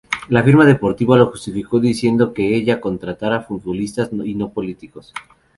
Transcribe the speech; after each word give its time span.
La 0.29 0.41
firma 0.41 0.65
deportiva 0.65 1.15
lo 1.15 1.27
justificó 1.27 1.79
diciendo 1.79 2.33
que 2.33 2.55
ella 2.55 2.81
contrata 2.81 3.39
futbolistas 3.43 4.09
y 4.25 4.33
no 4.33 4.49
políticos. 4.51 5.13